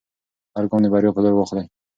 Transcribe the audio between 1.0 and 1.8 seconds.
په لور واخلئ.